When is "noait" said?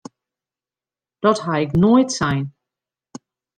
1.81-2.11